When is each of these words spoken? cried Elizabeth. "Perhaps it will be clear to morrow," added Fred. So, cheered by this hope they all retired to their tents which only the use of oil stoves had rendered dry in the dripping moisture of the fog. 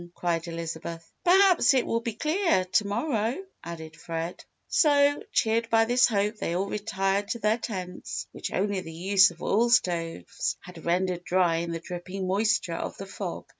cried 0.15 0.47
Elizabeth. 0.47 1.07
"Perhaps 1.23 1.75
it 1.75 1.85
will 1.85 1.99
be 1.99 2.13
clear 2.13 2.65
to 2.65 2.87
morrow," 2.87 3.37
added 3.63 3.95
Fred. 3.95 4.43
So, 4.67 5.21
cheered 5.31 5.69
by 5.69 5.85
this 5.85 6.07
hope 6.07 6.37
they 6.37 6.55
all 6.55 6.65
retired 6.65 7.27
to 7.27 7.39
their 7.39 7.59
tents 7.59 8.25
which 8.31 8.51
only 8.51 8.81
the 8.81 8.91
use 8.91 9.29
of 9.29 9.43
oil 9.43 9.69
stoves 9.69 10.57
had 10.59 10.85
rendered 10.85 11.23
dry 11.23 11.57
in 11.57 11.69
the 11.71 11.79
dripping 11.79 12.25
moisture 12.25 12.73
of 12.73 12.97
the 12.97 13.05
fog. 13.05 13.45